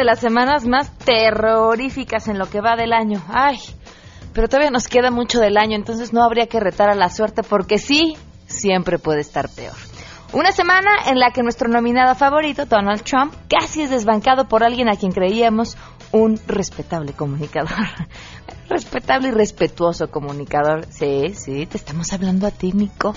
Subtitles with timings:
[0.00, 3.22] de las semanas más terroríficas en lo que va del año.
[3.28, 3.58] Ay,
[4.32, 7.42] pero todavía nos queda mucho del año, entonces no habría que retar a la suerte
[7.42, 8.16] porque sí,
[8.46, 9.74] siempre puede estar peor.
[10.32, 14.88] Una semana en la que nuestro nominado favorito, Donald Trump, casi es desbancado por alguien
[14.88, 15.76] a quien creíamos
[16.12, 17.70] un respetable comunicador.
[18.70, 20.86] respetable y respetuoso comunicador.
[20.88, 23.14] Sí, sí, te estamos hablando a ti, Nico.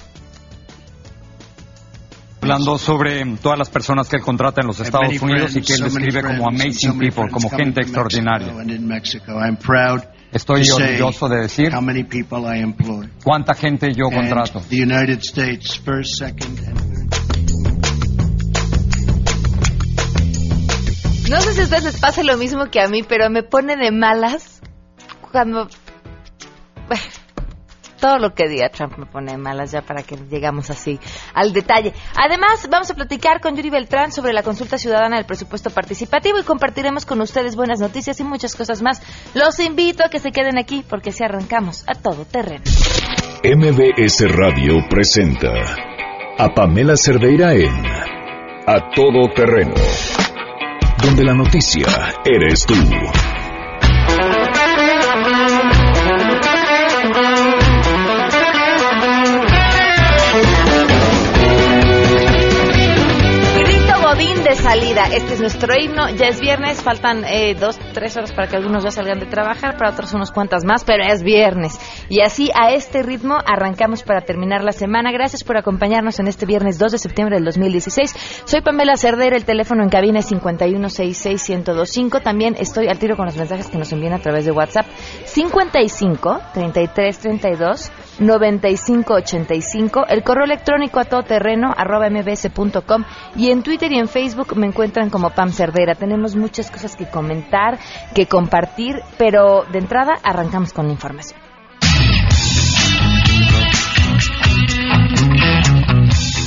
[2.44, 5.84] Hablando sobre todas las personas que él contrata en los Estados Unidos y que él
[5.84, 8.54] describe como amazing people, como gente extraordinaria.
[10.32, 11.72] Estoy orgulloso de decir
[13.24, 14.62] cuánta gente yo contrato.
[21.30, 23.78] No sé si a ustedes les pasa lo mismo que a mí, pero me pone
[23.78, 24.62] de malas
[25.32, 25.70] cuando...
[28.04, 31.00] todo lo que diga Trump me pone malas ya para que llegamos así
[31.34, 31.94] al detalle.
[32.18, 36.44] Además, vamos a platicar con Yuri Beltrán sobre la consulta ciudadana del presupuesto participativo y
[36.44, 39.02] compartiremos con ustedes buenas noticias y muchas cosas más.
[39.34, 42.66] Los invito a que se queden aquí porque si arrancamos a todo terreno.
[43.42, 45.54] MBS Radio presenta
[46.38, 47.86] a Pamela Cerdeira en
[48.68, 49.76] A Todo Terreno
[51.02, 51.86] donde la noticia
[52.26, 52.76] eres tú.
[64.64, 65.06] Salida.
[65.12, 66.10] Este es nuestro himno.
[66.16, 69.76] Ya es viernes, faltan eh, dos, tres horas para que algunos ya salgan de trabajar,
[69.78, 71.78] para otros unos cuantas más, pero es viernes.
[72.08, 75.12] Y así, a este ritmo, arrancamos para terminar la semana.
[75.12, 78.44] Gracias por acompañarnos en este viernes 2 de septiembre del 2016.
[78.46, 82.24] Soy Pamela Cerdera, el teléfono en cabina es 5166125.
[82.24, 84.86] También estoy al tiro con los mensajes que nos envían a través de WhatsApp.
[85.26, 93.04] 55 33 32 9585, el correo electrónico a todoterreno arroba mbs.com
[93.36, 95.96] y en Twitter y en Facebook me encuentran como Pam Cerdera.
[95.96, 97.80] Tenemos muchas cosas que comentar,
[98.14, 101.43] que compartir, pero de entrada arrancamos con la información.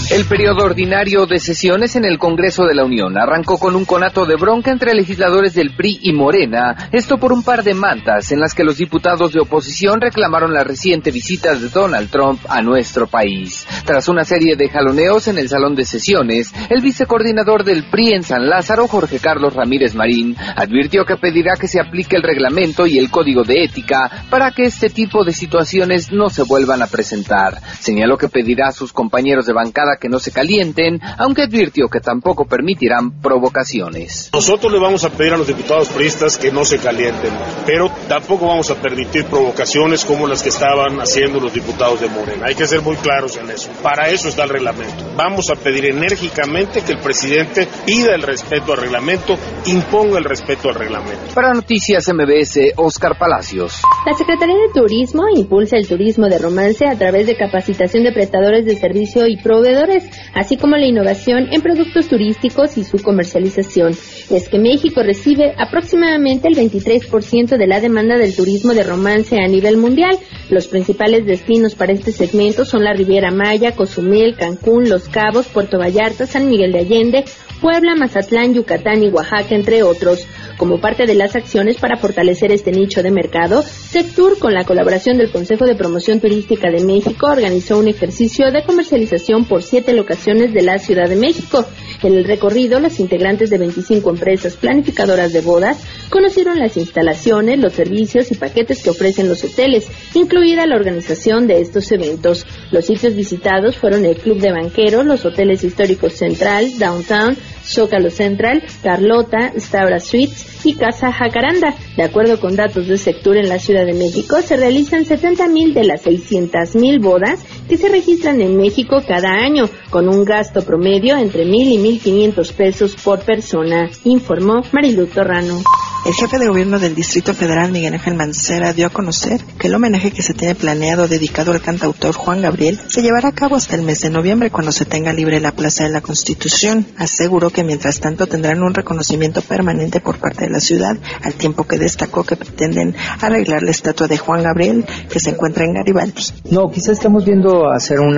[0.09, 4.25] El periodo ordinario de sesiones en el Congreso de la Unión arrancó con un conato
[4.25, 8.39] de bronca entre legisladores del PRI y Morena, esto por un par de mantas en
[8.39, 13.09] las que los diputados de oposición reclamaron la reciente visita de Donald Trump a nuestro
[13.09, 13.67] país.
[13.84, 18.23] Tras una serie de jaloneos en el salón de sesiones, el vicecoordinador del PRI en
[18.23, 22.97] San Lázaro, Jorge Carlos Ramírez Marín, advirtió que pedirá que se aplique el reglamento y
[22.97, 27.61] el código de ética para que este tipo de situaciones no se vuelvan a presentar.
[27.81, 32.00] Señaló que pedirá a sus compañeros de bancada que no se calienten, aunque advirtió que
[32.00, 34.30] tampoco permitirán provocaciones.
[34.32, 37.32] Nosotros le vamos a pedir a los diputados priistas que no se calienten,
[37.64, 42.46] pero tampoco vamos a permitir provocaciones como las que estaban haciendo los diputados de Morena.
[42.46, 43.70] Hay que ser muy claros en eso.
[43.82, 45.04] Para eso está el reglamento.
[45.16, 49.36] Vamos a pedir enérgicamente que el presidente pida el respeto al reglamento,
[49.66, 51.34] imponga el respeto al reglamento.
[51.34, 53.82] Para Noticias MBS, Oscar Palacios.
[54.04, 58.64] La Secretaría de Turismo impulsa el turismo de romance a través de capacitación de prestadores
[58.64, 59.85] de servicio y proveedores
[60.34, 63.92] así como la innovación en productos turísticos y su comercialización.
[64.30, 69.48] Es que México recibe aproximadamente el 23% de la demanda del turismo de romance a
[69.48, 70.19] nivel mundial.
[70.50, 75.78] Los principales destinos para este segmento son la Riviera Maya, Cozumel, Cancún, Los Cabos, Puerto
[75.78, 77.25] Vallarta, San Miguel de Allende,
[77.60, 80.26] Puebla, Mazatlán, Yucatán y Oaxaca, entre otros.
[80.56, 85.19] Como parte de las acciones para fortalecer este nicho de mercado, Sectur, con la colaboración
[85.19, 90.55] del Consejo de Promoción Turística de México, organizó un ejercicio de comercialización por siete locaciones
[90.55, 91.67] de la Ciudad de México.
[92.03, 95.78] En el recorrido, los integrantes de 25 empresas planificadoras de bodas
[96.09, 101.61] conocieron las instalaciones, los servicios y paquetes que ofrecen los hoteles, incluida la organización de
[101.61, 102.47] estos eventos.
[102.71, 108.62] Los sitios visitados fueron el Club de Banqueros, los hoteles históricos Central, Downtown, Zócalo Central,
[108.83, 111.74] Carlota, Stavra Suites y Casa Jacaranda.
[111.96, 115.84] De acuerdo con datos del sector en la Ciudad de México, se realizan 70.000 de
[115.84, 121.44] las 600.000 bodas que se registran en México cada año, con un gasto promedio entre
[121.44, 125.62] 1.000 y 1.500 pesos por persona, informó Marilu Torrano.
[126.06, 129.75] El jefe de gobierno del Distrito Federal, Miguel Ángel Mancera, dio a conocer que el
[129.75, 133.75] homenaje que se tiene planeado dedicado al cantautor Juan Gabriel se llevará a cabo hasta
[133.75, 136.87] el mes de noviembre cuando se tenga libre la Plaza de la Constitución.
[136.97, 141.64] Aseguró que mientras tanto tendrán un reconocimiento permanente por parte de la ciudad, al tiempo
[141.64, 146.23] que destacó que pretenden arreglar la estatua de Juan Gabriel que se encuentra en Garibaldi.
[146.52, 148.17] No, quizás estamos viendo hacer un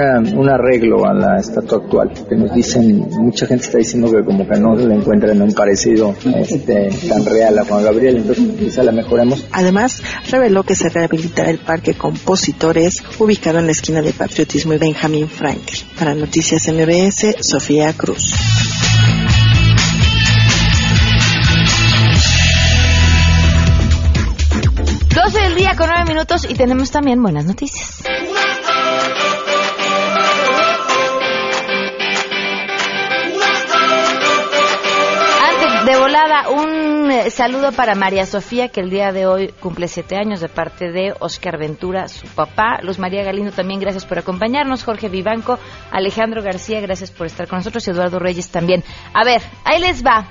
[0.50, 4.61] arreglo a la estatua actual, que nos dicen, mucha gente está diciendo que como que
[4.61, 9.44] no le encuentran un parecido este, tan real a Juan Gabriel, entonces quizá la mejoremos.
[9.52, 14.78] Además, reveló que se rehabilitará el Parque Compositores, ubicado en la esquina de Patriotismo y
[14.78, 15.86] Benjamín Franklin.
[15.98, 18.34] Para Noticias MBS, Sofía Cruz.
[25.14, 28.02] Doce del día con nueve minutos y tenemos también buenas noticias.
[35.88, 40.17] De volada, un eh, saludo para María Sofía, que el día de hoy cumple siete
[40.17, 42.81] años de parte de Oscar Ventura, su papá.
[42.82, 44.85] Luz María Galindo, también gracias por acompañarnos.
[44.85, 45.58] Jorge Vivanco,
[45.90, 47.88] Alejandro García, gracias por estar con nosotros.
[47.88, 48.85] Eduardo Reyes también.
[49.14, 50.29] A ver, ahí les va.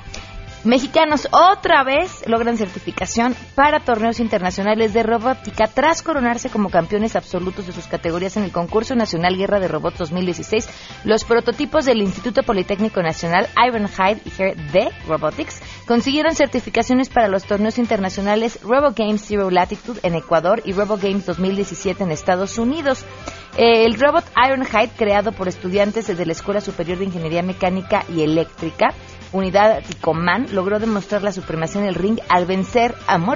[0.67, 7.67] Mexicanos otra vez logran certificación para torneos internacionales de robótica tras coronarse como campeones absolutos
[7.67, 10.67] de sus categorías en el concurso nacional Guerra de Robots 2016.
[11.05, 14.29] Los prototipos del Instituto Politécnico Nacional Ironhide y
[14.73, 21.25] de Robotics consiguieron certificaciones para los torneos internacionales RoboGames Zero Latitude en Ecuador y RoboGames
[21.25, 23.05] 2017 en Estados Unidos.
[23.57, 28.21] Eh, el robot Ironhide, creado por estudiantes de la Escuela Superior de Ingeniería Mecánica y
[28.21, 28.93] Eléctrica,
[29.31, 32.95] unidad Ticomán logró demostrar la supremacía en el ring al vencer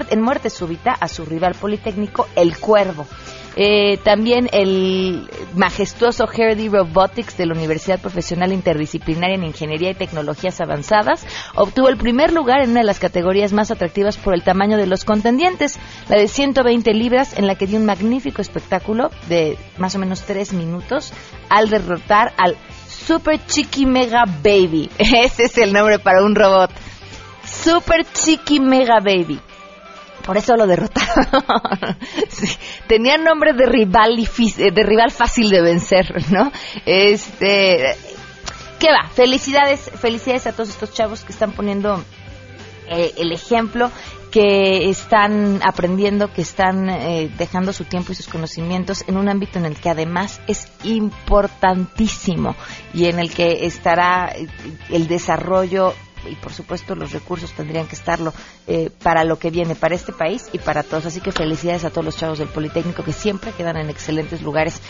[0.09, 3.05] en muerte súbita a su rival politécnico, el Cuervo.
[3.57, 10.61] Eh, también el majestuoso Herdy Robotics de la Universidad Profesional Interdisciplinaria en Ingeniería y Tecnologías
[10.61, 14.77] Avanzadas obtuvo el primer lugar en una de las categorías más atractivas por el tamaño
[14.77, 19.57] de los contendientes, la de 120 libras, en la que dio un magnífico espectáculo de
[19.77, 21.11] más o menos tres minutos
[21.49, 22.55] al derrotar al
[23.05, 24.89] Super Chiqui Mega Baby.
[24.97, 26.71] Ese es el nombre para un robot.
[27.45, 29.39] Super Chiqui Mega Baby.
[30.25, 31.25] Por eso lo derrotaron.
[32.87, 36.51] Tenía nombre de rival, eh, de rival fácil de vencer, ¿no?
[36.85, 37.95] Este,
[38.79, 39.09] ¿qué va?
[39.09, 42.03] Felicidades, felicidades a todos estos chavos que están poniendo
[42.87, 43.91] eh, el ejemplo
[44.31, 49.59] que están aprendiendo, que están eh, dejando su tiempo y sus conocimientos en un ámbito
[49.59, 52.55] en el que además es importantísimo
[52.93, 54.47] y en el que estará eh,
[54.89, 55.93] el desarrollo
[56.29, 58.31] y por supuesto los recursos tendrían que estarlo
[58.67, 61.07] eh, para lo que viene, para este país y para todos.
[61.07, 64.81] Así que felicidades a todos los chavos del Politécnico que siempre quedan en excelentes lugares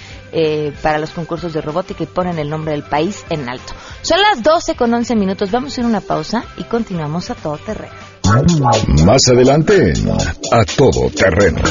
[0.81, 3.73] para los concursos de robótica y ponen el nombre del país en alto.
[4.01, 7.57] Son las 12 con 11 minutos, vamos a hacer una pausa y continuamos a todo
[7.57, 8.11] terreno.
[9.06, 9.94] Más adelante,
[10.51, 11.62] a todo terreno.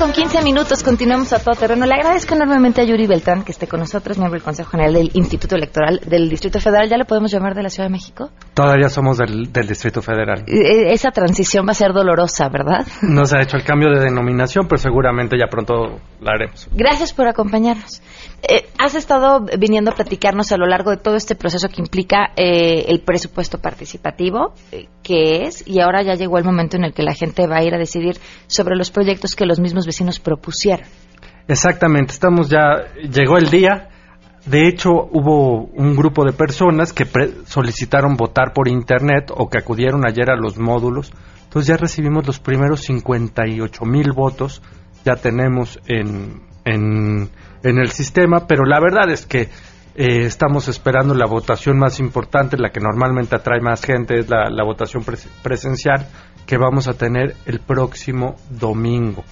[0.00, 1.84] con 15 minutos, continuamos a todo terreno.
[1.84, 5.10] Le agradezco enormemente a Yuri Beltrán que esté con nosotros, miembro del Consejo General del
[5.12, 6.88] Instituto Electoral del Distrito Federal.
[6.88, 8.30] ¿Ya le podemos llamar de la Ciudad de México?
[8.54, 10.44] Todavía somos del, Distrito Federal.
[10.46, 12.86] E, esa transición va a ser dolorosa, ¿verdad?
[13.02, 16.66] No se ha hecho el cambio de denominación, pero seguramente ya pronto la haremos.
[16.72, 18.00] Gracias por acompañarnos.
[18.42, 22.32] Eh, has estado viniendo a platicarnos a lo largo de todo este proceso que implica
[22.36, 26.94] eh, el presupuesto participativo, eh, que es, y ahora ya llegó el momento en el
[26.94, 30.18] que la gente va a ir a decidir sobre los proyectos que los mismos vecinos
[30.18, 30.86] propusieron.
[31.48, 33.88] Exactamente, estamos ya, llegó el día.
[34.46, 37.06] De hecho, hubo un grupo de personas que
[37.44, 41.12] solicitaron votar por Internet o que acudieron ayer a los módulos.
[41.44, 44.62] Entonces ya recibimos los primeros 58 mil votos,
[45.04, 47.30] ya tenemos en, en
[47.62, 49.42] en el sistema, pero la verdad es que
[49.94, 54.64] eh, estamos esperando la votación más importante, la que normalmente atrae más gente, es la,
[54.64, 55.04] votación
[55.42, 56.06] presencial
[56.46, 59.24] que vamos a tener el próximo domingo.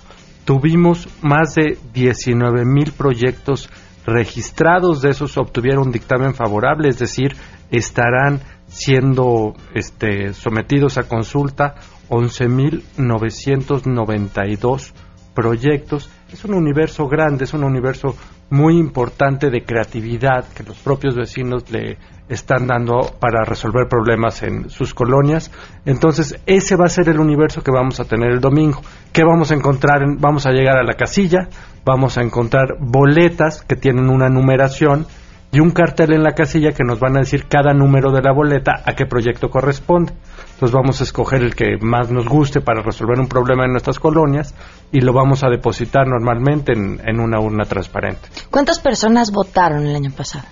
[0.49, 3.69] Tuvimos más de 19 mil proyectos
[4.07, 7.37] registrados, de esos obtuvieron dictamen favorable, es decir,
[7.71, 11.75] estarán siendo este, sometidos a consulta
[12.09, 14.95] 11.992
[15.35, 16.09] proyectos.
[16.33, 18.17] Es un universo grande, es un universo
[18.51, 24.71] muy importante de creatividad que los propios vecinos le están dando para resolver problemas en
[24.71, 25.51] sus colonias.
[25.85, 28.81] Entonces, ese va a ser el universo que vamos a tener el domingo.
[29.13, 30.03] ¿Qué vamos a encontrar?
[30.19, 31.49] Vamos a llegar a la casilla,
[31.85, 35.07] vamos a encontrar boletas que tienen una numeración
[35.51, 38.33] y un cartel en la casilla que nos van a decir cada número de la
[38.33, 40.13] boleta a qué proyecto corresponde.
[40.53, 43.99] Entonces vamos a escoger el que más nos guste para resolver un problema en nuestras
[43.99, 44.55] colonias
[44.93, 48.29] y lo vamos a depositar normalmente en, una urna transparente.
[48.51, 50.45] ¿Cuántas personas votaron el año pasado?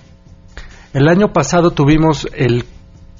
[0.93, 2.65] El año pasado tuvimos el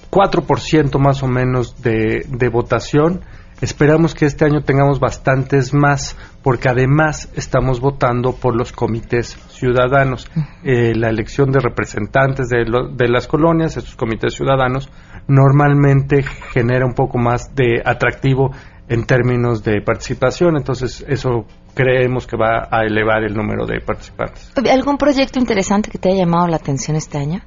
[0.10, 3.22] 4% más o menos de, de votación.
[3.62, 10.30] Esperamos que este año tengamos bastantes más, porque además estamos votando por los comités ciudadanos.
[10.64, 14.90] Eh, la elección de representantes de, lo- de las colonias, estos comités ciudadanos,
[15.28, 16.24] normalmente
[16.54, 18.52] genera un poco más de atractivo
[18.90, 21.46] en términos de participación, entonces eso
[21.76, 24.54] creemos que va a elevar el número de participantes.
[24.72, 27.42] ¿Algún proyecto interesante que te haya llamado la atención este año?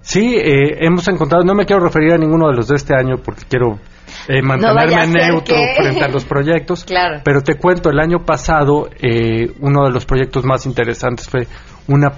[0.00, 3.16] Sí, eh, hemos encontrado, no me quiero referir a ninguno de los de este año
[3.24, 3.78] porque quiero
[4.28, 6.84] eh, mantenerme neutro que- frente a los proyectos.
[6.94, 7.20] Claro.
[7.24, 11.46] Pero te cuento, el año pasado eh, uno de los proyectos más interesantes fue
[11.88, 12.12] una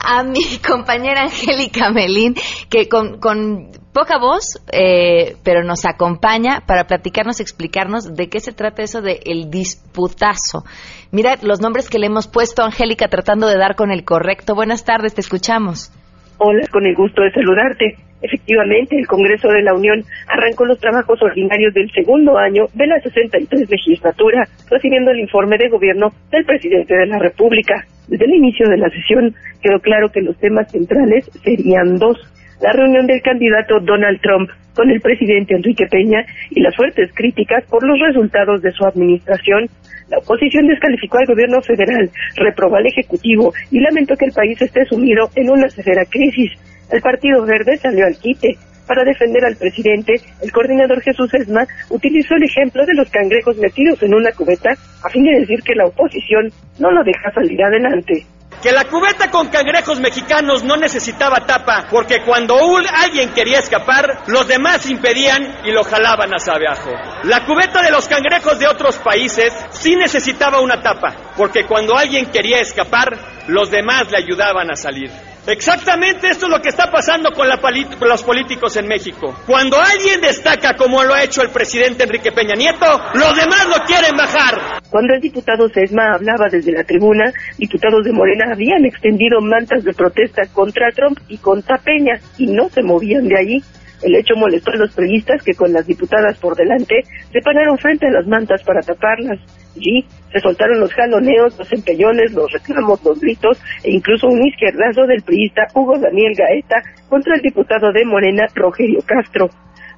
[0.00, 2.34] a mi compañera Angélica Melín,
[2.70, 8.52] que con, con poca voz, eh, pero nos acompaña para platicarnos, explicarnos de qué se
[8.52, 10.64] trata eso de el disputazo.
[11.12, 14.54] Mira los nombres que le hemos puesto, Angélica, tratando de dar con el correcto.
[14.54, 15.90] Buenas tardes, te escuchamos.
[16.38, 17.96] Hola, con el gusto de saludarte.
[18.20, 23.00] Efectivamente, el Congreso de la Unión arrancó los trabajos ordinarios del segundo año de la
[23.00, 27.86] 63 legislatura, recibiendo el informe de gobierno del presidente de la República.
[28.08, 32.18] Desde el inicio de la sesión quedó claro que los temas centrales serían dos.
[32.60, 37.64] La reunión del candidato Donald Trump con el presidente Enrique Peña y las fuertes críticas
[37.68, 39.66] por los resultados de su administración.
[40.08, 44.84] La oposición descalificó al gobierno federal, reprobó al Ejecutivo y lamentó que el país esté
[44.84, 46.52] sumido en una severa crisis.
[46.92, 48.56] El Partido Verde salió al quite.
[48.86, 54.00] Para defender al presidente, el coordinador Jesús Esma utilizó el ejemplo de los cangrejos metidos
[54.02, 54.70] en una cubeta
[55.02, 58.24] a fin de decir que la oposición no lo deja salir adelante.
[58.62, 64.48] que la cubeta con cangrejos mexicanos no necesitaba tapa porque cuando alguien quería escapar, los
[64.48, 66.90] demás impedían y lo jalaban hacia abajo.
[67.24, 72.26] La cubeta de los cangrejos de otros países sí necesitaba una tapa porque cuando alguien
[72.26, 75.10] quería escapar, los demás le ayudaban a salir.
[75.46, 77.60] Exactamente esto es lo que está pasando con, la
[78.00, 79.32] los políticos en México.
[79.46, 83.84] Cuando alguien destaca como lo ha hecho el presidente Enrique Peña Nieto, los demás lo
[83.84, 84.82] quieren bajar.
[84.90, 89.92] Cuando el diputado Sesma hablaba desde la tribuna, diputados de Morena habían extendido mantas de
[89.92, 93.62] protesta contra Trump y contra Peña y no se movían de allí.
[94.02, 98.06] El hecho molestó a los periodistas que con las diputadas por delante se pararon frente
[98.06, 99.38] a las mantas para taparlas.
[99.76, 100.04] Allí
[100.36, 105.22] se soltaron los jaloneos, los empellones, los reclamos, los gritos e incluso un izquierdazo del
[105.22, 109.48] priista Hugo Daniel Gaeta contra el diputado de Morena Rogelio Castro.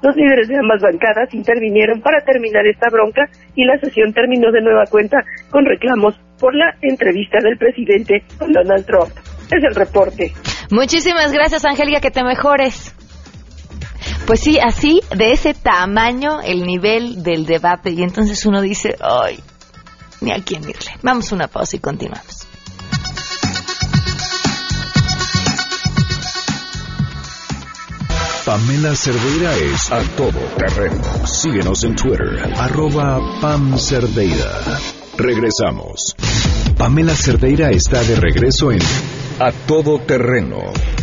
[0.01, 3.23] Los líderes de ambas bancadas intervinieron para terminar esta bronca
[3.57, 5.19] y la sesión terminó de nueva cuenta
[5.51, 9.11] con reclamos por la entrevista del presidente Donald Trump.
[9.51, 10.33] Es el reporte.
[10.71, 12.95] Muchísimas gracias, Angélica, que te mejores.
[14.29, 17.91] Pues sí, así, de ese tamaño, el nivel del debate.
[17.91, 19.41] Y entonces uno dice, ay,
[20.21, 20.97] ni a quién irle.
[21.03, 22.49] Vamos a una pausa y continuamos.
[28.49, 31.03] Pamela Cerdeira es a todo terreno.
[31.27, 34.81] Síguenos en Twitter, arroba Pam Cerdeira.
[35.19, 36.15] Regresamos.
[36.79, 38.81] Pamela Cerdeira está de regreso en
[39.39, 40.61] A Todo Terreno.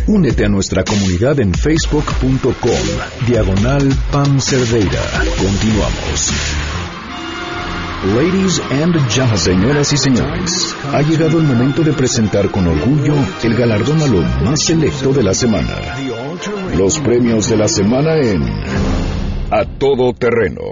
[0.08, 2.48] Únete a nuestra comunidad en facebook.com,
[3.28, 5.02] diagonal Pam Cerdeira.
[5.38, 6.65] Continuamos.
[8.14, 13.56] Ladies and gentlemen, señoras y señores, ha llegado el momento de presentar con orgullo el
[13.56, 15.96] galardón a lo más selecto de la semana.
[16.76, 18.44] Los premios de la semana en
[19.50, 20.70] A Todo Terreno.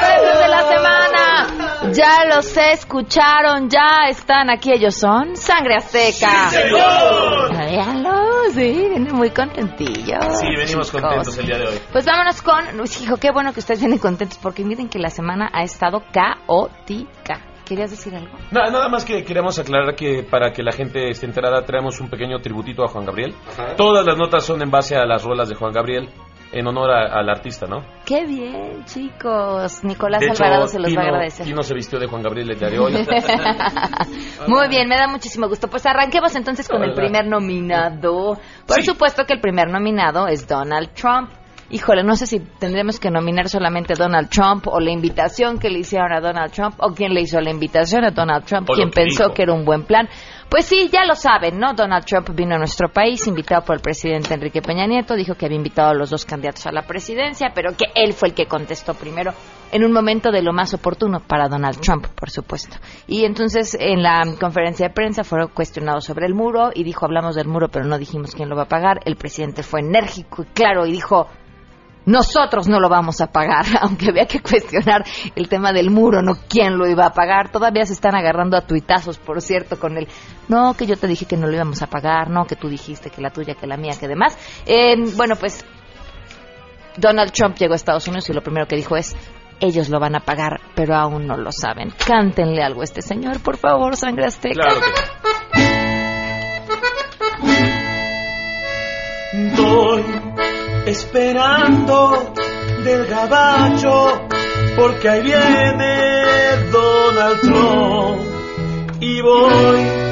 [0.00, 1.92] premios de la semana.
[1.92, 4.72] Ya los escucharon, ya están aquí.
[4.72, 6.50] Ellos son Sangre Azteca.
[6.50, 8.25] ¡Sí, señor!
[8.56, 10.38] Sí, vienen muy contentillos.
[10.40, 11.02] Sí, venimos chicos.
[11.02, 11.78] contentos el día de hoy.
[11.92, 12.80] Pues vámonos con.
[12.80, 16.02] Uy, hijo, qué bueno que ustedes vienen contentos porque miren que la semana ha estado
[16.10, 17.42] caótica.
[17.66, 18.34] ¿Querías decir algo?
[18.52, 22.08] Nada, nada más que queremos aclarar que para que la gente esté enterada traemos un
[22.08, 23.34] pequeño tributito a Juan Gabriel.
[23.76, 26.08] Todas las notas son en base a las rolas de Juan Gabriel
[26.52, 27.78] en honor a- al artista, ¿no?
[28.04, 29.82] Qué bien, chicos.
[29.84, 31.44] Nicolás de hecho, Alvarado se los va a agradecer.
[31.46, 32.92] Tino se vistió de Juan Gabriel el día de hoy.
[34.46, 35.68] Muy bien, me da muchísimo gusto.
[35.68, 38.38] Pues arranquemos entonces con el primer nominado.
[38.66, 41.30] Por supuesto que el primer nominado es Donald Trump.
[41.68, 45.68] Híjole, no sé si tendremos que nominar solamente a Donald Trump o la invitación que
[45.68, 48.90] le hicieron a Donald Trump o quién le hizo la invitación a Donald Trump, quien
[48.90, 49.34] pensó dijo.
[49.34, 50.08] que era un buen plan.
[50.48, 51.74] Pues sí, ya lo saben, ¿no?
[51.74, 55.46] Donald Trump vino a nuestro país, invitado por el presidente Enrique Peña Nieto, dijo que
[55.46, 58.46] había invitado a los dos candidatos a la presidencia, pero que él fue el que
[58.46, 59.32] contestó primero
[59.72, 62.76] en un momento de lo más oportuno para Donald Trump, por supuesto.
[63.08, 67.34] Y entonces en la conferencia de prensa fue cuestionado sobre el muro y dijo, hablamos
[67.34, 69.00] del muro, pero no dijimos quién lo va a pagar.
[69.04, 71.28] El presidente fue enérgico y claro y dijo,
[72.06, 76.36] nosotros no lo vamos a pagar, aunque había que cuestionar el tema del muro, no
[76.48, 77.50] quién lo iba a pagar.
[77.50, 80.08] Todavía se están agarrando a tuitazos, por cierto, con el
[80.48, 83.10] no, que yo te dije que no lo íbamos a pagar, no, que tú dijiste
[83.10, 84.38] que la tuya, que la mía, que demás.
[84.64, 85.64] Eh, bueno, pues
[86.96, 89.14] Donald Trump llegó a Estados Unidos y lo primero que dijo es
[89.58, 91.90] ellos lo van a pagar, pero aún no lo saben.
[91.90, 94.54] Cántenle algo a este señor, por favor, sangre azteca.
[94.54, 94.90] Claro que
[100.86, 102.32] esperando
[102.84, 104.26] del gabacho
[104.76, 108.20] porque ahí viene Donald Trump.
[109.00, 110.06] Y voy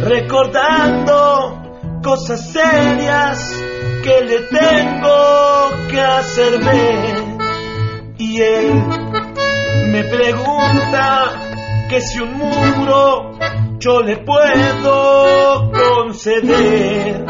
[0.00, 1.62] recordando
[2.02, 3.52] cosas serias
[4.02, 7.16] que le tengo que hacer ver.
[8.18, 8.84] Y él
[9.90, 11.32] me pregunta
[11.88, 13.38] que si un muro
[13.78, 17.24] yo le puedo conceder.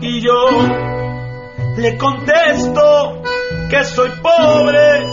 [0.00, 0.95] Y yo
[1.76, 3.22] le contesto
[3.68, 5.06] que soy pobre,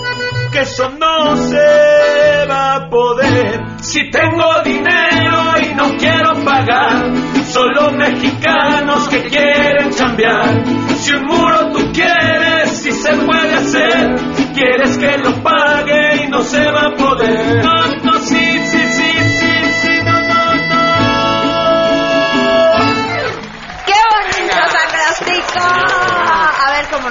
[0.52, 3.62] que eso no se va a poder.
[3.82, 7.12] Si tengo dinero y no quiero pagar,
[7.46, 10.64] solo mexicanos que quieren cambiar.
[10.96, 14.16] Si un muro tú quieres, si se puede hacer,
[14.54, 17.62] quieres que lo pague y no se va a poder.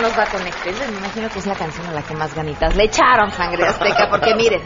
[0.03, 0.43] Nos va con.
[0.43, 4.09] Me imagino que es la canción a la que más ganitas le echaron Sangre Azteca,
[4.11, 4.61] porque miren,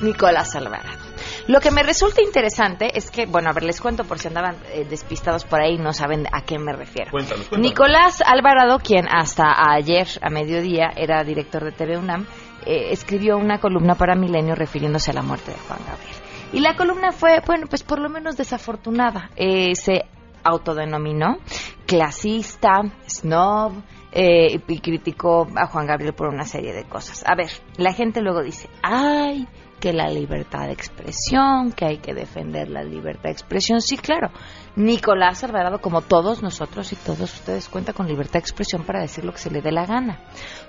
[0.00, 1.10] Nicolás Alvarado.
[1.48, 4.56] Lo que me resulta interesante es que, bueno, a ver, les cuento por si andaban
[4.72, 7.10] eh, despistados por ahí y no saben a qué me refiero.
[7.10, 7.68] Cuéntanos, cuéntanos.
[7.68, 12.26] Nicolás Alvarado, quien hasta ayer a mediodía era director de TV UNAM,
[12.64, 16.16] eh, escribió una columna para Milenio refiriéndose a la muerte de Juan Gabriel.
[16.52, 19.30] Y la columna fue, bueno, pues por lo menos desafortunada.
[19.34, 20.04] Eh, se
[20.44, 21.38] autodenominó
[21.86, 23.72] clasista, snob,
[24.12, 27.24] eh, y criticó a Juan Gabriel por una serie de cosas.
[27.26, 29.46] A ver, la gente luego dice, ay,
[29.80, 33.80] que la libertad de expresión, que hay que defender la libertad de expresión.
[33.80, 34.30] Sí, claro.
[34.76, 39.24] Nicolás Alvarado, como todos nosotros y todos ustedes, cuenta con libertad de expresión para decir
[39.24, 40.20] lo que se le dé la gana.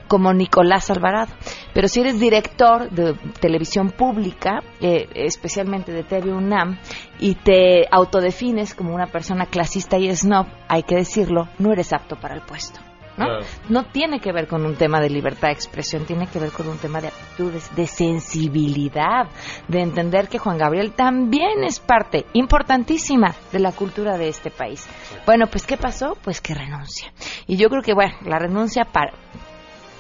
[0.08, 1.34] Como Nicolás Alvarado.
[1.74, 6.80] Pero si eres director de televisión pública, eh, especialmente de TV UNAM,
[7.20, 12.16] y te autodefines como una persona clasista y snob, hay que decirlo, no eres apto
[12.16, 12.91] para el puesto.
[13.22, 13.28] ¿No?
[13.28, 13.46] Claro.
[13.70, 16.68] No tiene que ver con un tema de libertad de expresión, tiene que ver con
[16.68, 19.28] un tema de aptitudes, de sensibilidad,
[19.68, 24.88] de entender que Juan Gabriel también es parte importantísima de la cultura de este país.
[25.26, 26.18] Bueno, pues ¿qué pasó?
[26.24, 27.12] Pues que renuncia.
[27.48, 29.14] Y yo creo que, bueno, la renuncia para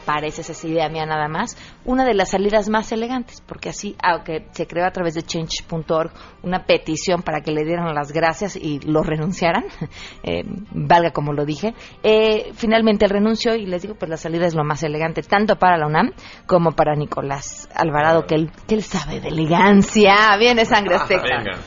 [0.06, 4.48] parece esa idea mía nada más, una de las salidas más elegantes, porque así, aunque
[4.52, 6.12] se creó a través de change.org
[6.44, 9.64] una petición para que le dieran las gracias y lo renunciaran,
[10.24, 14.46] eh, valga como lo dije, eh, finalmente el renuncio y les digo, pues la salida
[14.46, 16.12] es lo más elegante, tanto para la UNAM
[16.46, 21.38] como para Nicolás Alvarado, que él, que él sabe de elegancia, viene sangre azteca.
[21.38, 21.60] Venga.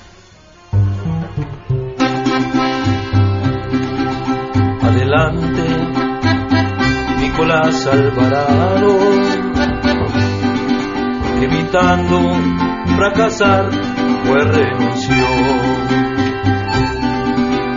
[4.82, 5.63] Adelante,
[7.34, 8.96] Nicolás Alvarado,
[11.42, 12.20] evitando
[12.96, 13.70] fracasar,
[14.24, 15.26] pues renunció,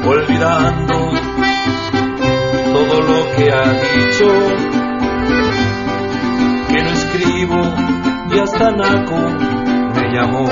[0.05, 1.09] olvidando
[2.71, 4.27] todo lo que ha dicho,
[6.69, 7.75] que no escribo
[8.35, 9.17] y hasta Naco
[9.95, 10.47] me llamó.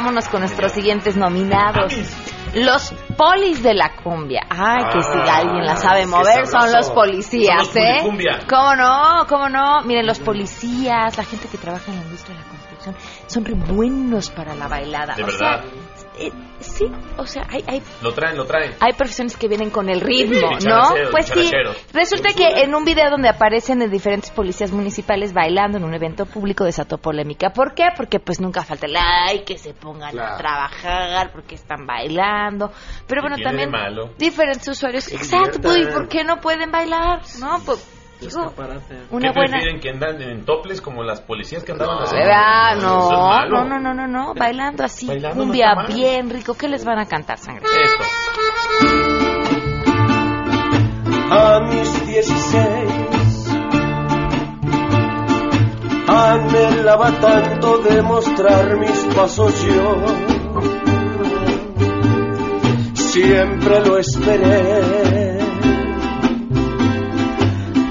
[0.00, 1.92] Vámonos con nuestros siguientes nominados.
[2.54, 4.46] Los polis de la cumbia.
[4.48, 8.46] Ay, que si Ah, alguien la sabe mover son los policías, Son los ¿eh?
[8.48, 9.26] ¿Cómo no?
[9.28, 9.82] ¿Cómo no?
[9.82, 13.52] Miren, los policías, la gente que trabaja en la industria de la construcción, son re
[13.74, 15.14] buenos para la bailada.
[15.16, 15.38] De O verdad.
[15.38, 15.64] sea,
[16.20, 16.84] eh, sí,
[17.16, 18.74] o sea, hay, hay Lo traen, lo traen.
[18.80, 20.82] hay profesiones que vienen con el ritmo, ¿no?
[21.10, 21.50] Pues sí.
[21.92, 26.26] Resulta que en un video donde aparecen de diferentes policías municipales bailando en un evento
[26.26, 27.50] público desató polémica.
[27.50, 27.88] ¿Por qué?
[27.96, 32.70] Porque pues nunca falta el ay que se pongan a trabajar porque están bailando.
[33.06, 34.10] Pero bueno, también malo?
[34.18, 35.10] diferentes usuarios.
[35.12, 37.22] Exacto, pues, ¿y por qué no pueden bailar?
[37.40, 37.89] No, pues
[38.20, 38.52] digo,
[39.10, 41.98] una ¿Qué buena prefieren que andan en toples como las policías que andaban?
[42.00, 46.54] Ah, es no, no, no, no, no, no, bailando así, cumbia bien rico.
[46.54, 47.64] ¿Qué les van a cantar, sangre?
[47.64, 48.04] Esto.
[51.30, 53.10] a mis 16.
[56.08, 60.04] Anhelaba tanto demostrar mis pasos yo.
[62.94, 65.09] Siempre lo esperé.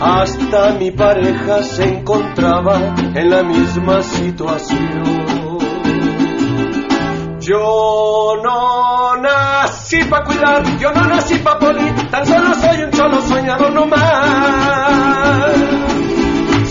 [0.01, 5.59] Hasta mi pareja se encontraba en la misma situación.
[7.41, 13.21] Yo no nací pa' cuidar, yo no nací pa' polir, tan solo soy un cholo
[13.21, 13.99] soñador nomás.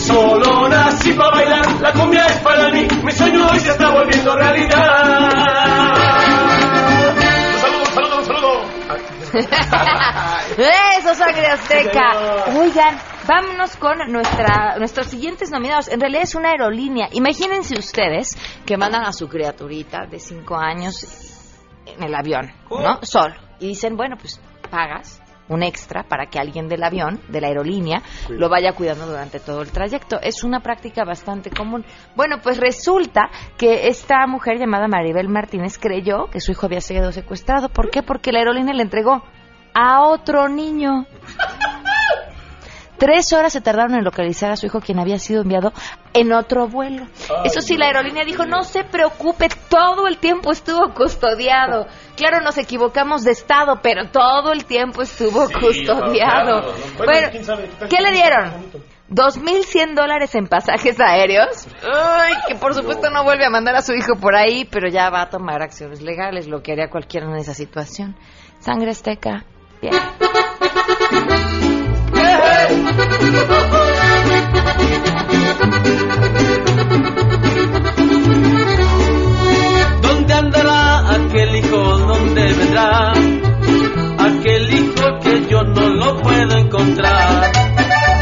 [0.07, 4.35] Solo nací pa' bailar, la cumbia es para mí, mi sueño hoy se está volviendo
[4.37, 5.69] realidad.
[10.99, 12.13] Eso, sangre azteca.
[12.57, 15.89] Oigan, vámonos con nuestra, nuestros siguientes nominados.
[15.89, 17.09] En realidad es una aerolínea.
[17.13, 21.05] Imagínense ustedes que mandan a su criaturita de 5 años
[21.87, 23.01] en el avión, ¿no?
[23.03, 23.35] Solo.
[23.61, 28.03] Y dicen, bueno, pues pagas un extra para que alguien del avión, de la aerolínea,
[28.29, 30.19] lo vaya cuidando durante todo el trayecto.
[30.23, 31.85] Es una práctica bastante común.
[32.17, 37.13] Bueno, pues resulta que esta mujer llamada Maribel Martínez creyó que su hijo había sido
[37.13, 37.69] secuestrado.
[37.69, 38.03] ¿Por qué?
[38.03, 39.23] Porque la aerolínea le entregó
[39.75, 41.07] a otro niño.
[42.99, 45.73] Tres horas se tardaron en localizar a su hijo, quien había sido enviado
[46.13, 47.07] en otro vuelo.
[47.45, 51.87] Eso sí, la aerolínea dijo, no se preocupe, todo el tiempo estuvo custodiado.
[52.19, 56.11] Claro, nos equivocamos de estado, pero todo el tiempo estuvo custodiado.
[56.13, 56.73] claro.
[56.97, 58.51] Bueno, Bueno, quién sabe, qué tal ¿qué que le dieron?
[58.51, 58.79] bonito.
[59.11, 61.69] 2.100 dólares en pasajes aéreos.
[61.85, 65.11] Ay, que por supuesto no vuelve a mandar a su hijo por ahí, pero ya
[65.11, 68.17] va a tomar acciones legales, lo que haría cualquiera en esa situación.
[68.59, 69.45] Sangre azteca.
[69.81, 69.95] Bien.
[80.03, 81.99] ¿Dónde andará aquel hijo?
[81.99, 83.13] ¿Dónde vendrá?
[84.19, 87.53] Aquel hijo que yo no lo puedo encontrar.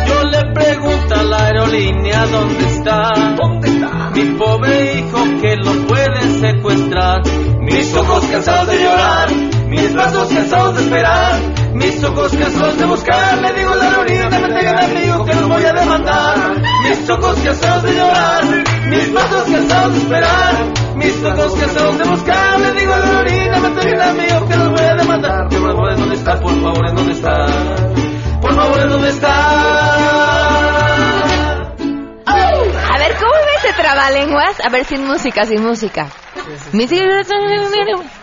[0.07, 3.35] Yo le pregunto a la aerolínea dónde está.
[3.37, 4.11] ¿Dónde está?
[4.15, 7.23] Mi pobre hijo que lo pueden secuestrar.
[7.61, 9.29] Mis ojos cansados de llorar,
[9.67, 11.41] mis brazos cansados de esperar,
[11.77, 13.39] mis ojos cansados de buscar.
[13.39, 16.63] Le digo la aerolínea que me traigan a mi hijo que los voy a demandar.
[16.89, 18.45] Mis ojos cansados de llorar,
[18.89, 20.55] mis brazos cansados de esperar,
[20.95, 22.61] mis ojos cansados de buscar.
[22.61, 25.49] Le digo la aerolínea me traigan a mi hijo que los voy a demandar.
[25.49, 26.41] Por favor, ¿en dónde está?
[26.41, 27.47] Por favor, ¿en dónde está?
[28.41, 29.33] Por favor, ¿en dónde está?
[32.27, 34.61] A ver, ¿cómo ve ese trabalenguas?
[34.65, 36.09] A ver, sin música, sin música.
[36.73, 36.91] Mis-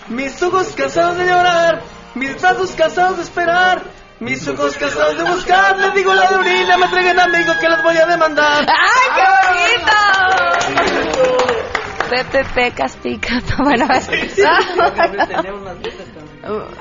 [0.10, 1.82] Mis ojos cansados de llorar,
[2.16, 3.84] mis brazos cansados de esperar,
[4.20, 5.78] mis ojos cansados de buscar.
[5.78, 8.66] Le digo a la aerolínea me traigan a mi hijo que los voy a demandar.
[8.68, 9.94] ¡Ay, qué bonito!
[12.10, 13.40] Pepe Pecas pica.
[13.64, 13.86] Bueno,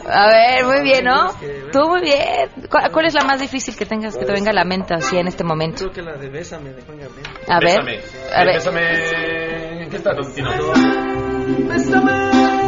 [0.07, 1.33] a ver, muy bien, ¿no?
[1.71, 2.51] Tú muy bien.
[2.68, 5.16] ¿Cuál, cuál es la más difícil que tengas que te venga a la mente así
[5.16, 5.85] en este momento?
[5.85, 7.25] Creo que la de Bésame de Juan Gabriel.
[7.49, 8.35] A ver, Bésame.
[8.35, 8.55] a ver.
[8.55, 9.83] Bésame.
[9.85, 10.11] ¿En qué está?
[11.68, 12.62] Bésame.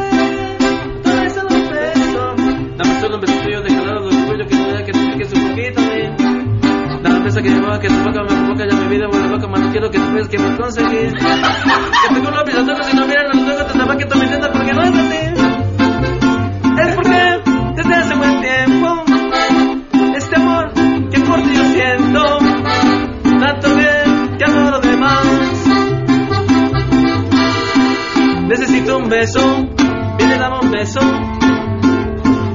[2.76, 5.32] Dame solo un besito yo de calor de orgullo que no deja que te piques
[5.32, 7.02] un poquito a mí.
[7.02, 9.46] Dame un beso que me que tu boca me provoca, ya mi vida vuelve loca,
[9.46, 10.88] mano quiero que tú veas que me conseguí.
[10.88, 14.24] Que tengo los pies ojos y no miran los ojos, te estaba que tú me
[14.24, 15.18] entiendas porque no es así.
[16.80, 17.40] Es porque
[17.76, 19.04] desde hace buen tiempo
[20.16, 20.72] este amor
[21.10, 22.38] que por ti yo siento,
[23.40, 25.24] tanto bien que adoro de más.
[28.48, 29.68] Necesito un beso,
[30.18, 31.00] viene dame un beso.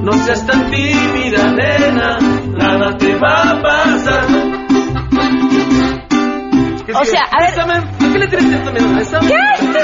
[0.01, 2.17] No seas tan tímida, nena,
[2.57, 4.25] nada te va a pasar.
[6.95, 7.83] O sea, a ver.
[7.99, 9.19] ¿por qué le tienes tanto miedo?
[9.21, 9.35] ¿Qué?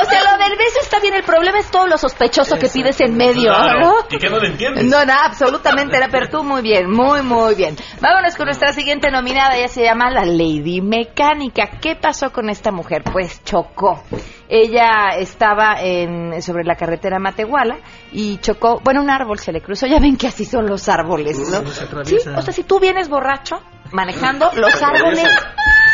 [0.00, 1.07] O sea, lo del beso está bien.
[1.18, 3.80] El problema es todo lo sospechoso que pides en medio, Claro.
[3.80, 3.94] ¿no?
[4.08, 4.84] ¿Y qué no le entiendes?
[4.84, 7.76] No, no, absolutamente, no, pero tú muy bien, muy, muy bien.
[8.00, 11.70] Vámonos con nuestra siguiente nominada, ella se llama la Lady Mecánica.
[11.80, 13.02] ¿Qué pasó con esta mujer?
[13.02, 14.00] Pues chocó.
[14.48, 17.78] Ella estaba en, sobre la carretera Matehuala
[18.12, 21.36] y chocó, bueno, un árbol se le cruzó, ya ven que así son los árboles,
[21.38, 21.66] ¿no?
[21.66, 22.34] se Sí, atraviesa.
[22.38, 23.56] o sea, si tú vienes borracho
[23.90, 25.28] manejando, los árboles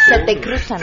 [0.07, 0.81] se te cruzan.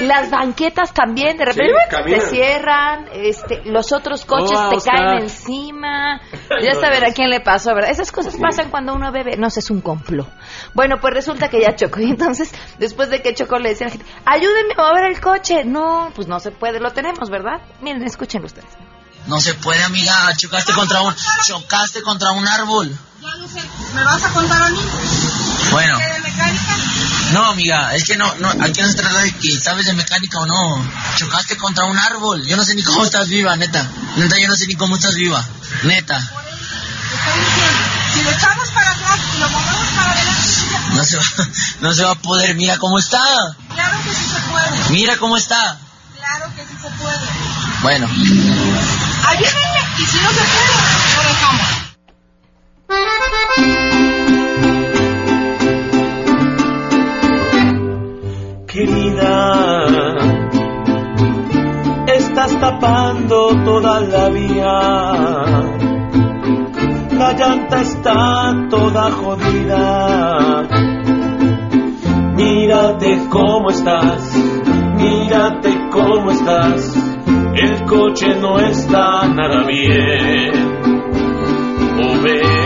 [0.00, 4.94] Las banquetas también, de repente Sí, te cierran, este, los otros coches Oh, te Oscar.
[4.94, 6.20] caen encima.
[6.62, 7.90] Ya saben a quién le pasó, ¿verdad?
[7.90, 9.36] Esas cosas pasan cuando uno bebe.
[9.36, 10.28] No sé, es un complot.
[10.74, 12.00] Bueno, pues resulta que ya chocó.
[12.10, 15.20] Y entonces, después de que chocó, le decía a la gente, ayúdenme a mover el
[15.20, 15.64] coche.
[15.64, 17.60] No, pues no se puede, lo tenemos, ¿verdad?
[17.82, 18.68] Miren, escuchen ustedes.
[19.26, 20.12] No se puede, amiga.
[20.36, 21.14] Chocaste contra un,
[21.46, 22.90] chocaste contra un árbol.
[23.94, 24.78] ¿Me vas a contar a mí?
[25.72, 25.98] Bueno.
[25.98, 26.74] ¿Qué de mecánica?
[27.32, 30.38] No, amiga, es que no, no, aquí no se trata de que sabes de mecánica
[30.40, 30.84] o no.
[31.16, 32.44] Chocaste contra un árbol.
[32.46, 33.86] Yo no sé ni cómo estás viva, neta.
[34.16, 35.44] Neta, yo no sé ni cómo estás viva.
[35.84, 36.18] Neta.
[38.12, 40.50] Si lo echamos para atrás y lo movemos para adelante,
[40.94, 41.24] No se va,
[41.80, 42.56] no se va a poder.
[42.56, 43.22] Mira cómo está.
[43.74, 44.90] claro que sí se puede.
[44.90, 45.78] Mira cómo está.
[46.16, 47.18] Claro que sí se puede.
[47.82, 48.06] Bueno.
[49.28, 50.70] Ayúdenme y si no se puede,
[51.16, 51.68] lo dejamos.
[63.30, 64.80] Toda la vía.
[67.16, 70.66] La llanta está toda jodida.
[72.34, 74.34] Mírate cómo estás,
[74.96, 76.96] mírate cómo estás.
[77.54, 80.52] El coche no está nada bien.
[82.02, 82.59] Oh,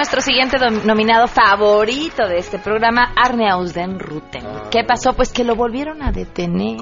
[0.00, 4.42] nuestro siguiente nominado favorito de este programa, Arne Ausden Ruten.
[4.70, 5.12] ¿Qué pasó?
[5.12, 6.78] Pues que lo volvieron a detener.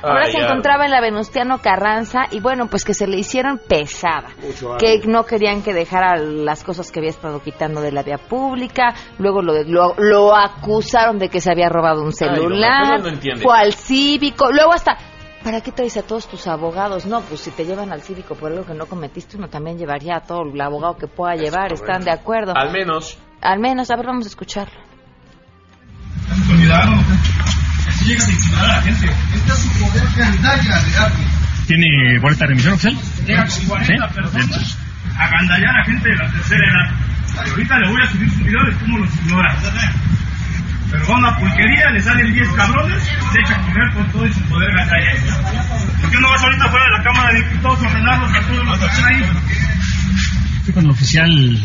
[0.00, 3.58] Ahora Ay, se encontraba en la Venustiano Carranza y bueno, pues que se le hicieron
[3.58, 4.28] pesada.
[4.78, 8.94] Que no querían que dejara las cosas que había estado quitando de la vía pública.
[9.18, 13.00] Luego lo, lo, lo acusaron de que se había robado un Ay, celular.
[13.02, 14.52] No fue al cívico.
[14.52, 14.96] Luego hasta...
[15.44, 17.04] ¿Para qué traes a todos tus abogados?
[17.04, 20.16] No, pues si te llevan al cívico por algo que no cometiste, uno también llevaría
[20.16, 21.72] a todo el abogado que pueda llevar.
[21.72, 22.52] ¿Están de acuerdo?
[22.56, 23.18] Al menos.
[23.40, 24.78] Al menos, a ver, vamos a escucharlo.
[26.46, 26.92] Cuidado,
[27.88, 29.06] así llegas a intimidar a la gente.
[29.34, 31.22] Esta es su poder gandalla de arte.
[31.66, 32.96] ¿Tiene boleta de remisión oficial?
[33.26, 34.78] Llega con 40 personas
[35.18, 37.46] a gandallar a gente de la tercera edad.
[37.46, 39.56] Y ahorita le voy a subir su video de cómo los ignora.
[40.92, 44.70] Perdona, pulquería, le salen 10 cabrones, se echa a correr con todo y su poder
[44.76, 45.10] gandalla.
[46.00, 48.66] ¿Por qué no vas ahorita fuera de la Cámara de Diputados a ordenarlos a todos
[48.66, 49.24] los que están ahí?
[50.58, 51.58] Estoy con el oficial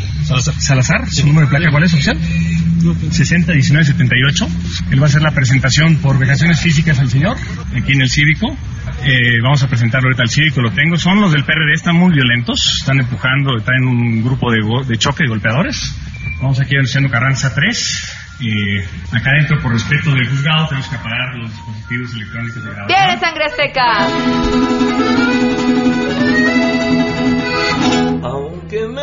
[0.59, 1.09] Salazar.
[1.09, 2.17] ¿Su número de placa cuál es oficial?
[2.17, 4.47] 601978.
[4.91, 7.35] Él va a hacer la presentación por vejaciones físicas al señor,
[7.75, 8.55] aquí en el cívico.
[9.03, 10.97] Eh, vamos a presentarlo ahorita al cívico, lo tengo.
[10.97, 14.97] Son los del PRD, están muy violentos, están empujando, están en un grupo de, de
[14.97, 15.93] choque de golpeadores.
[16.41, 18.26] Vamos aquí al Seno Carranza 3.
[18.39, 22.87] Eh, acá adentro, por respeto del juzgado, tenemos que apagar los dispositivos electrónicos de grabación.
[22.87, 24.07] ¡Viene sangre azteca!
[28.23, 29.01] Aunque me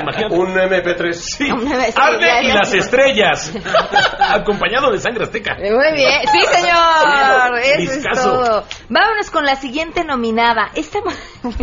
[0.00, 0.34] imagínate.
[0.34, 1.12] Un MP3.
[1.12, 1.50] Sí.
[1.50, 3.52] Un MP3, Arne ya, y las estrellas.
[4.30, 5.54] Acompañado de sangre azteca.
[5.56, 8.64] Muy bien, sí señor, eso es todo.
[8.88, 10.70] Vámonos con la siguiente nominada.
[10.74, 10.98] Esta,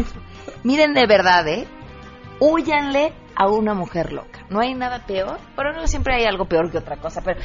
[0.64, 1.68] miren de verdad, ¿eh?
[2.40, 4.46] Húyanle a una mujer loca.
[4.50, 7.22] No hay nada peor, pero no siempre hay algo peor que otra cosa.
[7.24, 7.40] Pero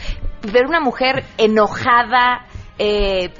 [0.52, 2.46] ver una mujer enojada,
[2.78, 3.30] eh,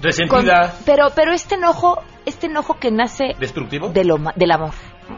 [0.00, 0.72] Resentida.
[0.72, 3.88] con- pero pero este enojo, este enojo que nace ¿Destructivo?
[3.88, 4.72] de lo ma- del amor.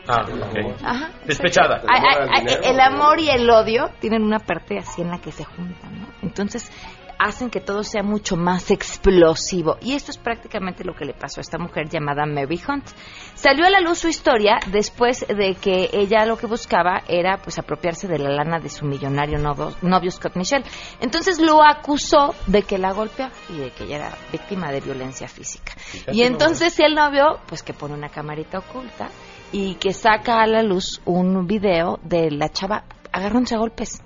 [0.09, 0.83] Ah, ok.
[0.83, 1.11] Ajá.
[1.27, 1.83] Despechada.
[1.89, 5.33] Ay, ay, ay, el amor y el odio tienen una parte así en la que
[5.33, 6.09] se juntan, ¿no?
[6.23, 6.71] Entonces
[7.19, 9.77] hacen que todo sea mucho más explosivo.
[9.81, 12.87] Y esto es prácticamente lo que le pasó a esta mujer llamada Mary Hunt.
[13.35, 17.59] Salió a la luz su historia después de que ella lo que buscaba era pues
[17.59, 20.65] apropiarse de la lana de su millonario novio, novio Scott Michelle.
[21.01, 25.29] Entonces lo acusó de que la golpeó y de que ella era víctima de violencia
[25.29, 25.73] física.
[26.13, 29.09] Y entonces el novio, pues que pone una camarita oculta
[29.53, 34.03] y que saca a la luz un video de la chava agarrándose a golpes.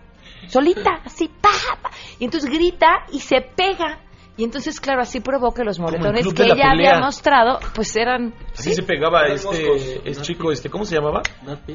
[0.48, 1.50] Solita, así, pa,
[1.81, 1.90] pa.
[2.18, 4.00] Y entonces grita y se pega.
[4.37, 8.35] Y entonces, claro, así provoca los moretones que ella había mostrado, pues eran...
[8.55, 11.22] Así se pegaba este, este chico, este, ¿cómo se llamaba?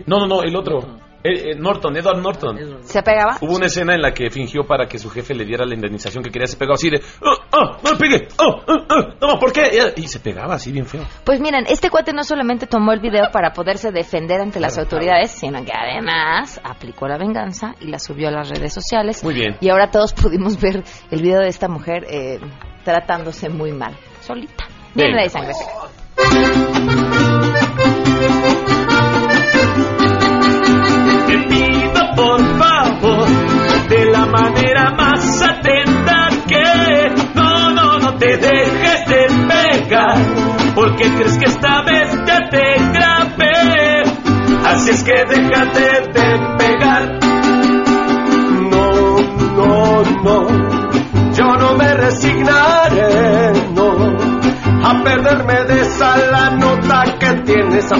[0.06, 0.99] No, no, no, el otro.
[1.23, 2.80] Eh, eh, Norton, Edward Norton.
[2.84, 3.38] ¿Se pegaba?
[3.41, 6.23] Hubo una escena en la que fingió para que su jefe le diera la indemnización
[6.23, 8.27] que quería, se pegó así de, ¡Oh, oh, no me pegue!
[8.38, 9.03] ¡Oh, oh, oh!
[9.19, 9.93] No, ¿por qué?
[9.95, 11.03] Y se pegaba así bien feo.
[11.23, 15.32] Pues miren, este cuate no solamente tomó el video para poderse defender ante las autoridades,
[15.32, 19.23] sino que además aplicó la venganza y la subió a las redes sociales.
[19.23, 19.58] Muy bien.
[19.60, 22.39] Y ahora todos pudimos ver el video de esta mujer eh,
[22.84, 24.65] tratándose muy mal, solita.
[24.95, 25.53] La de sangre.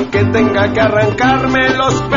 [0.08, 2.17] Aunque tenga que arrancarme los pelos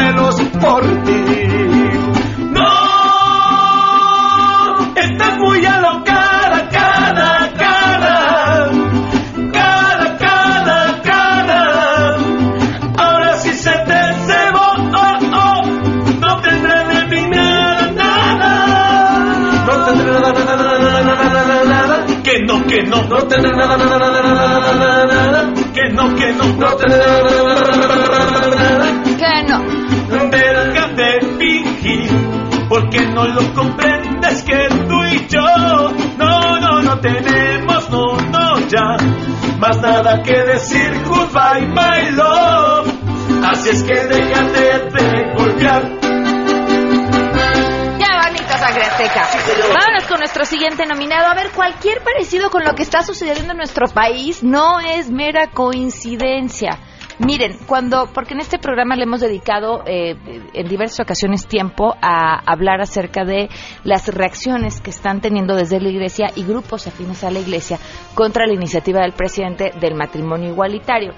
[53.23, 56.79] en nuestro país no es mera coincidencia.
[57.19, 60.17] Miren, cuando, porque en este programa le hemos dedicado eh,
[60.55, 63.51] en diversas ocasiones tiempo a hablar acerca de
[63.85, 67.79] las reacciones que están teniendo desde la Iglesia y grupos afines a la Iglesia
[68.15, 71.13] contra la iniciativa del presidente del matrimonio igualitario.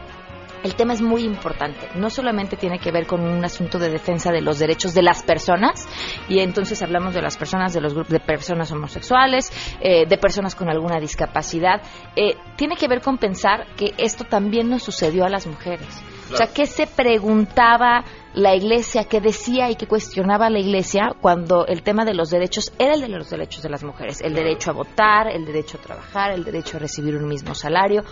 [0.63, 1.89] El tema es muy importante.
[1.97, 5.23] No solamente tiene que ver con un asunto de defensa de los derechos de las
[5.23, 5.89] personas,
[6.29, 10.55] y entonces hablamos de las personas, de los grupos de personas homosexuales, eh, de personas
[10.55, 11.83] con alguna discapacidad.
[12.17, 16.03] Eh, tiene que ver con pensar que esto también nos sucedió a las mujeres.
[16.33, 18.05] O sea, ¿qué se preguntaba
[18.35, 22.73] la iglesia, qué decía y qué cuestionaba la iglesia cuando el tema de los derechos
[22.79, 24.21] era el de los derechos de las mujeres?
[24.23, 28.05] El derecho a votar, el derecho a trabajar, el derecho a recibir un mismo salario.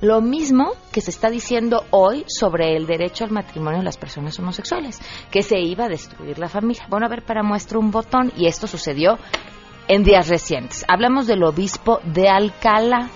[0.00, 4.38] Lo mismo que se está diciendo hoy sobre el derecho al matrimonio de las personas
[4.38, 6.86] homosexuales, que se iba a destruir la familia.
[6.88, 9.18] Bueno, a ver, para muestra un botón, y esto sucedió
[9.88, 10.84] en días recientes.
[10.86, 13.08] Hablamos del obispo de Alcalá,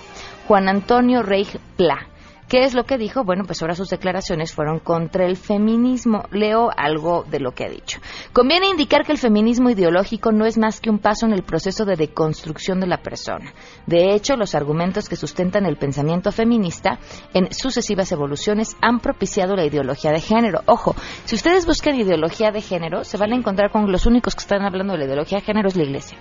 [0.48, 2.09] Juan Antonio Rey Pla.
[2.50, 3.22] ¿Qué es lo que dijo?
[3.22, 6.24] Bueno, pues ahora sus declaraciones fueron contra el feminismo.
[6.32, 8.00] Leo algo de lo que ha dicho.
[8.32, 11.84] Conviene indicar que el feminismo ideológico no es más que un paso en el proceso
[11.84, 13.54] de deconstrucción de la persona.
[13.86, 16.98] De hecho, los argumentos que sustentan el pensamiento feminista
[17.34, 20.62] en sucesivas evoluciones han propiciado la ideología de género.
[20.66, 20.96] Ojo,
[21.26, 24.62] si ustedes buscan ideología de género, se van a encontrar con los únicos que están
[24.62, 26.18] hablando de la ideología de género es la iglesia.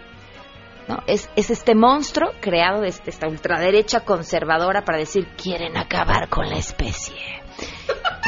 [0.89, 1.03] ¿No?
[1.05, 6.57] Es, es, este monstruo creado de esta ultraderecha conservadora para decir quieren acabar con la
[6.57, 7.15] especie.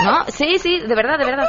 [0.03, 0.26] ¿No?
[0.28, 1.47] Sí, sí, de verdad, de verdad.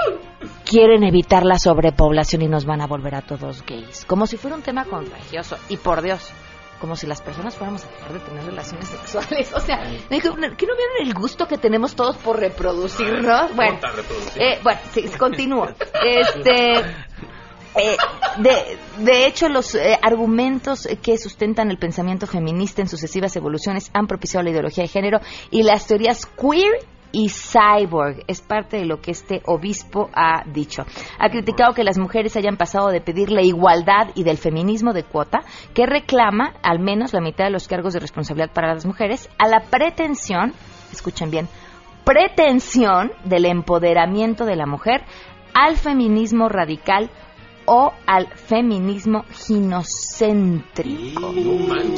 [0.65, 4.05] Quieren evitar la sobrepoblación y nos van a volver a todos gays.
[4.07, 5.57] Como si fuera un tema contagioso.
[5.69, 6.31] Y por Dios,
[6.81, 9.53] como si las personas fuéramos a dejar de tener relaciones sexuales.
[9.55, 13.55] O sea, ¿que no vieron el gusto que tenemos todos por reproducirnos?
[13.55, 13.79] Bueno,
[14.37, 15.69] eh, bueno, sí, continúo.
[16.05, 16.83] Este,
[17.75, 17.97] eh,
[18.99, 24.45] de, hecho, los eh, argumentos que sustentan el pensamiento feminista en sucesivas evoluciones han propiciado
[24.45, 25.21] la ideología de género
[25.51, 28.25] y las teorías queer y cyborg.
[28.27, 30.85] Es parte de lo que este obispo ha dicho.
[31.19, 35.05] Ha criticado que las mujeres hayan pasado de pedir la igualdad y del feminismo de
[35.05, 35.41] cuota,
[35.75, 39.49] que reclama al menos la mitad de los cargos de responsabilidad para las mujeres, a
[39.49, 40.53] la pretensión,
[40.91, 41.49] escuchen bien,
[42.05, 45.05] pretensión del empoderamiento de la mujer
[45.55, 47.11] al feminismo radical
[47.67, 51.33] o al feminismo ginocéntrico.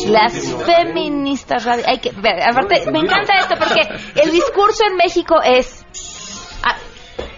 [0.08, 0.32] Las
[0.64, 3.80] feministas hay que aparte me encanta esto porque
[4.20, 5.84] el discurso en México es
[6.62, 6.76] ah,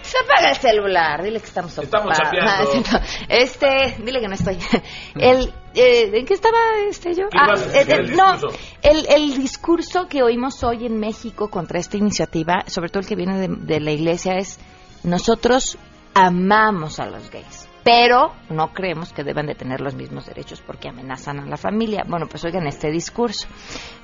[0.01, 2.17] se apaga el celular, dile que estamos ocupados.
[3.29, 4.57] este, dile que no estoy.
[5.15, 6.57] El, eh, ¿En qué estaba
[6.89, 7.25] este yo?
[7.37, 8.37] Ah, el, no,
[8.81, 13.15] el, el, discurso que oímos hoy en México contra esta iniciativa, sobre todo el que
[13.15, 14.59] viene de, de la iglesia, es
[15.03, 15.77] nosotros
[16.15, 20.89] amamos a los gays pero no creemos que deben de tener los mismos derechos porque
[20.89, 22.03] amenazan a la familia.
[22.05, 23.47] Bueno, pues oigan este discurso.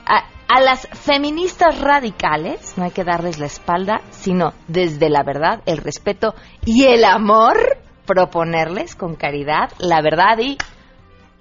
[0.05, 5.79] A, las feministas radicales no hay que darles la espalda, sino desde la verdad, el
[5.79, 7.57] respeto y el amor,
[8.05, 10.57] proponerles con caridad la verdad y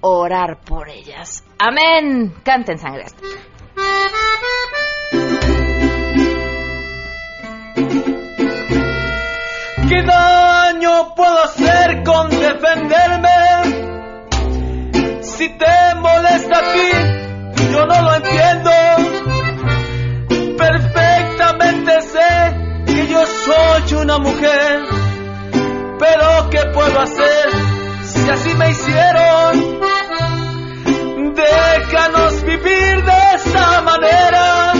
[0.00, 1.44] orar por ellas.
[1.60, 2.34] Amén.
[2.42, 3.04] Canten sangre.
[9.88, 10.02] ¿Qué
[11.14, 13.28] puedo hacer con defenderme?
[15.22, 16.90] Si te molesta a ti,
[17.72, 18.70] yo no lo entiendo.
[20.58, 22.56] Perfectamente sé
[22.86, 24.82] que yo soy una mujer,
[25.98, 27.50] pero ¿qué puedo hacer
[28.04, 29.80] si así me hicieron?
[31.34, 34.72] Déjanos vivir de esa manera.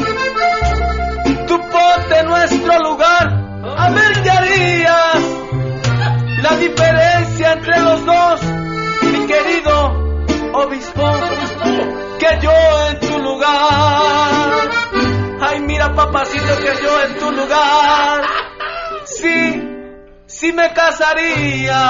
[1.47, 3.43] Tú ponte nuestro lugar
[3.77, 4.13] a ver.
[6.43, 10.03] La diferencia entre los dos, mi querido
[10.55, 11.13] obispo,
[12.19, 12.53] que yo
[12.91, 14.71] en tu lugar.
[15.41, 18.25] Ay, mira, papacito, que yo en tu lugar.
[19.05, 19.69] Sí,
[20.27, 21.81] sí me casaría.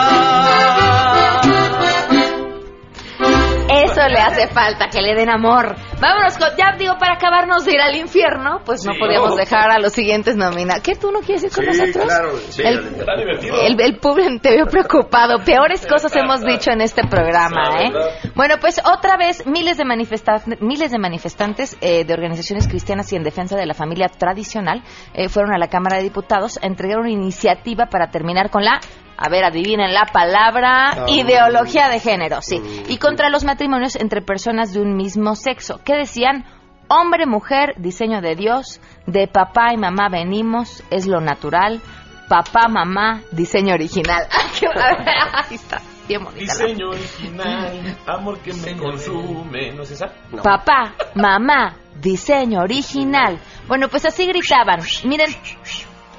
[3.84, 5.76] Eso le hace falta, que le den amor.
[6.02, 8.98] Vámonos con, ya digo, para acabarnos de ir al infierno, pues no Sí.
[8.98, 10.82] podíamos dejar a los siguientes nominados.
[10.82, 12.42] ¿Qué, tú no quieres ir con nosotros?
[12.50, 13.56] Sí, El- está divertido.
[13.62, 15.38] El, el público te veo preocupado.
[15.44, 17.92] Peores cosas hemos dicho en este programa, ¿eh?
[18.34, 23.16] Bueno, pues otra vez miles de, manifesta- miles de manifestantes eh, de organizaciones cristianas y
[23.16, 24.82] en defensa de la familia tradicional
[25.14, 28.80] eh, fueron a la Cámara de Diputados a entregar una iniciativa para terminar con la
[29.16, 31.04] a ver, adivinen la palabra, Ah.
[31.08, 32.60] ideología de género, sí.
[32.88, 35.80] Y contra los matrimonios entre personas de un mismo sexo.
[35.84, 36.44] ¿Qué decían?
[36.88, 41.80] Hombre, mujer, diseño de Dios, de papá y mamá venimos, es lo natural.
[42.28, 44.26] Papá, mamá, diseño original.
[44.30, 44.66] Ay, qué-
[45.48, 46.52] Ahí está, bien bonita.
[46.58, 49.72] la- Diseño original, amor que me consume.
[49.72, 50.12] ¿No es esa?
[50.42, 53.38] Papá, mamá, diseño original.
[53.68, 54.80] Bueno, pues así gritaban.
[55.04, 55.30] Miren,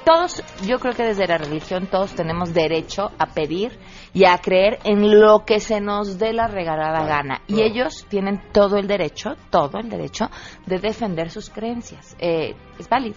[0.04, 3.78] todos, yo creo que desde la religión todos tenemos derecho a pedir
[4.12, 7.42] y a creer en lo que se nos dé la regalada gana.
[7.46, 10.30] Y ellos tienen todo el derecho, todo el derecho
[10.66, 12.16] de defender sus creencias.
[12.18, 13.16] Eh, es válido.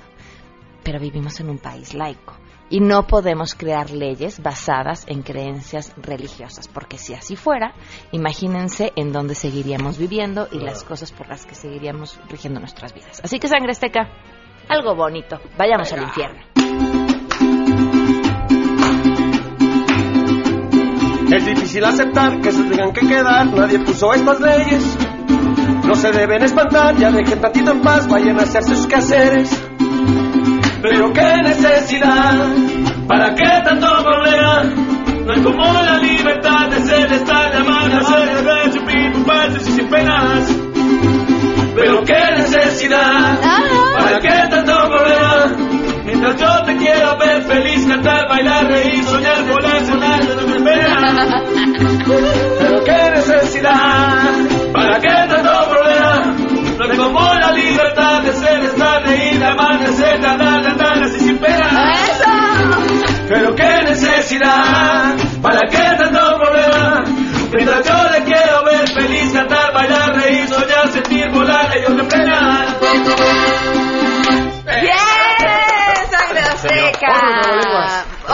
[0.83, 2.33] Pero vivimos en un país laico.
[2.69, 7.73] Y no podemos crear leyes basadas en creencias religiosas, porque si así fuera,
[8.11, 13.21] imagínense en dónde seguiríamos viviendo y las cosas por las que seguiríamos rigiendo nuestras vidas.
[13.23, 14.09] Así que sangre azteca,
[14.67, 15.39] algo bonito.
[15.57, 16.56] Vayamos al infierno.
[21.31, 24.97] Es difícil aceptar que se tengan que quedar, nadie puso estas leyes.
[25.85, 29.49] No se deben espantar, ya dejen tantito en paz, vayan a hacer sus quehaceres.
[30.81, 32.47] Pero qué necesidad,
[33.07, 34.63] ¿para qué tanto problema?
[35.25, 39.73] No hay como la libertad de ser, estar, de amar, de ver, chupir, chuparse y
[39.73, 40.55] sin penas.
[41.75, 43.39] Pero qué necesidad,
[43.97, 45.66] ¿para qué tanto problema?
[46.19, 51.43] Mientras yo te quiero ver feliz, cantar, bailar, reír, soñar, volar, sonar, no me pena.
[52.57, 54.33] Pero qué necesidad,
[54.73, 56.35] ¿para qué tanto problema?
[56.79, 60.69] No es como la libertad de ser, estar, reír, amar, de ser, de andar, de
[60.69, 61.93] andar, así sin pena.
[63.27, 67.03] Pero qué necesidad, ¿para qué tanto problema?
[67.53, 72.65] Mientras yo le quiero ver feliz, cantar, bailar, reír, soñar, sentir, volar, ellos me frenan.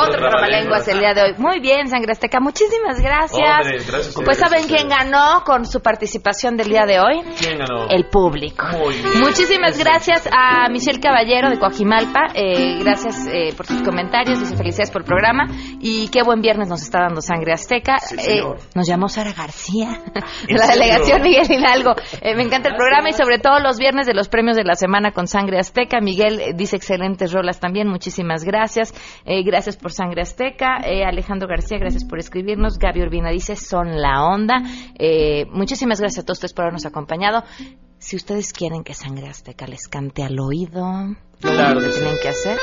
[0.04, 1.34] Otro trabalenguas el día de hoy.
[1.38, 2.40] Muy bien, Sangre Azteca.
[2.40, 3.66] Muchísimas gracias.
[3.66, 4.38] Hombre, gracias a Pues.
[4.38, 7.22] ¿saben quién ganó con su participación del día de hoy?
[7.40, 7.88] ¿Quién ganó?
[7.90, 8.66] El público.
[8.78, 9.20] Muy bien.
[9.22, 12.28] Muchísimas gracias a Michelle Caballero de Coajimalpa.
[12.34, 14.40] Eh, gracias eh, por sus comentarios.
[14.40, 15.48] Dice felicidades por el programa.
[15.80, 17.98] Y qué buen viernes nos está dando Sangre Azteca.
[18.18, 18.42] Eh,
[18.76, 20.22] nos llamó Sara García de
[20.54, 21.96] ¿En la delegación Miguel Hidalgo.
[22.22, 24.76] Eh, me encanta el programa y sobre todo los viernes de los premios de la
[24.76, 26.02] semana con Sangre Azteca.
[26.02, 27.88] Miguel dice excelentes rolas también.
[27.88, 28.94] Muchísimas gracias.
[29.26, 30.82] Gracias por Sangre Azteca.
[30.84, 32.78] Eh, Alejandro García, gracias por escribirnos.
[32.78, 34.62] Gaby Urbina dice son la onda.
[35.00, 37.44] Eh, muchísimas gracias a todos ustedes por habernos acompañado.
[38.00, 42.30] Si ustedes quieren que Sangre Azteca les cante al oído, Claro lo que tienen que
[42.30, 42.58] hacer.